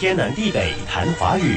[0.00, 1.56] 天南地北谈华语。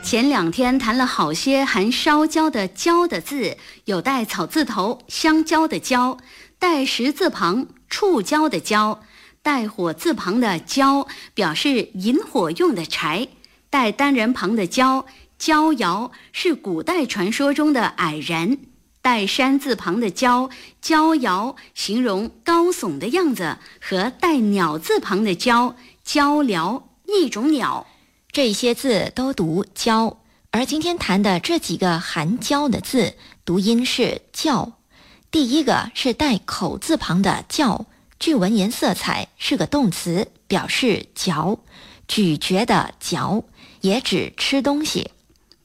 [0.00, 6.16] 前两天谈了好些含烧焦的“焦”的字，有带草字头香蕉的“蕉”，
[6.56, 8.96] 带石字旁触礁的“礁”，
[9.42, 13.26] 带火字旁的“焦”表示引火用的柴，
[13.68, 15.04] 带单人旁的“焦”，
[15.36, 18.56] 焦遥是古代传说中的矮人。
[19.00, 20.50] 带山字旁的“娇”，
[20.82, 25.74] 娇摇形容高耸的样子，和带鸟字旁的“鹪”，
[26.04, 27.86] 鹪鹩一种鸟。
[28.30, 30.18] 这些字都读“娇”，
[30.50, 34.72] 而今天谈的这几个含“娇”的字，读音是“叫”。
[35.30, 37.86] 第一个是带口字旁的“叫”，
[38.18, 41.60] 据文言色彩，是个动词，表示嚼、
[42.06, 43.44] 咀嚼的“嚼”，
[43.80, 45.12] 也指吃东西。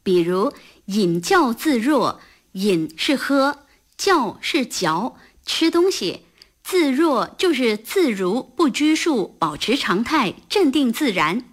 [0.04, 0.54] 比如
[0.86, 2.22] “饮教自若”。
[2.54, 3.66] 饮是喝，
[3.98, 6.22] 嚼是嚼，吃东西。
[6.64, 11.44] 自若就是自如，不拘束，保持常态，镇定自然。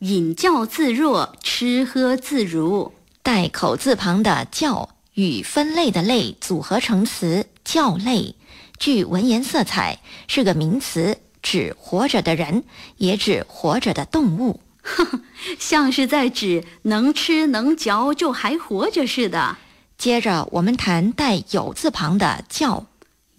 [0.00, 2.92] 饮教自若，吃喝自如。
[3.22, 8.36] 带口字旁的教与分类的类组合成词，教类，
[8.78, 12.64] 具文言色彩，是个名词，指活着的人，
[12.98, 14.60] 也指活着的动物。
[15.58, 19.58] 像是在指能吃能嚼就还活着似的。
[20.00, 22.86] 接着我们谈带有字旁的叫，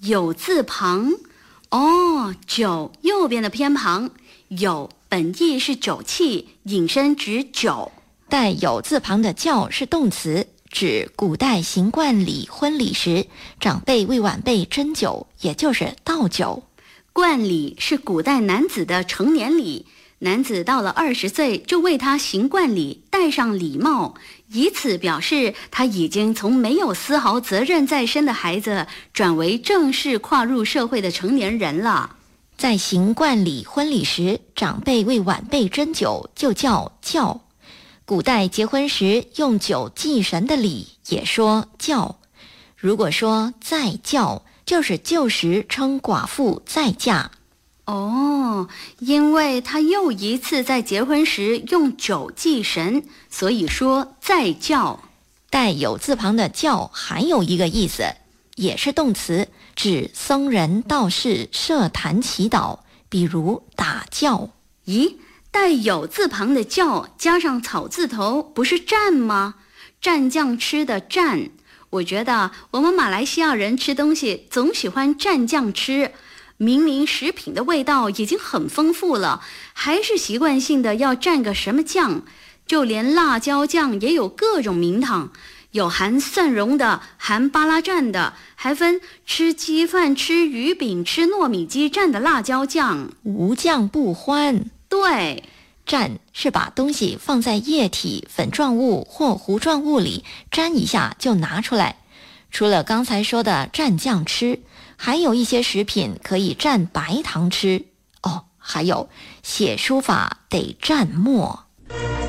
[0.02, 1.12] 有字旁，
[1.72, 4.12] 哦，酒右边的偏旁，
[4.50, 7.92] 有本意是酒器，引申指酒。
[8.30, 13.26] 带有字旁的叫是动词，指古代行冠礼婚礼时，
[13.59, 16.62] 长辈为晚辈斟酒，也就是倒酒。
[17.12, 19.88] 冠礼是古代男子的成年礼。
[20.23, 24.14] 男子到了二十岁，就为他行冠礼，戴上礼帽，
[24.50, 32.17] 以此表示他已经从没有丝毫责任在身的孩子，转为正式跨入社会的成年人了。
[32.55, 37.42] 在行冠礼婚礼时，长辈为晚辈斟酒，就叫轿。
[38.05, 42.19] 古代结婚时用酒祭神的礼，也说轿。
[42.77, 47.31] 如果说再轿，就是旧时称寡妇再嫁。
[47.86, 48.69] 哦，
[48.99, 55.03] 因为他又一次在结婚时用酒祭神，所以说再教。
[55.49, 58.03] 带有字旁的教还有一个意思，
[58.55, 64.49] 也是动词，指僧人道士设坛祈祷，比如打教。
[64.86, 65.15] 咦，
[65.52, 69.55] 带有字旁的教加上草字头，不是蘸吗？
[70.02, 71.49] 蘸酱吃的蘸，
[71.89, 76.13] 我觉得我们马来西亚人吃东西总喜欢蘸酱吃。
[76.61, 79.42] 明明食品的味道已经很丰富了，
[79.73, 82.22] 还是习惯性的要蘸个什么酱？
[82.67, 85.32] 就连辣椒酱也有各种名堂，
[85.72, 94.70] 有含蒜蓉的，含巴拉蘸的，还分吃鸡饭、吃鱼饼、吃糯米鸡蘸的辣椒酱，无酱不欢。
[94.88, 95.43] 对，
[95.88, 101.95] 蘸是把东西放在液体、粉状物或糊状物里沾一下就拿出来。
[102.52, 104.60] 除了刚才说的蘸酱吃。
[105.04, 107.88] 还有一些食品可以蘸白糖吃
[108.22, 109.10] 哦，还有
[109.42, 111.66] 写书法得蘸墨。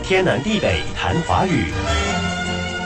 [0.03, 1.67] 天南地北谈华语。